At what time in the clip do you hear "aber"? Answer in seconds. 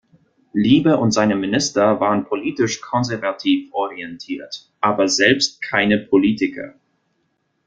4.79-5.07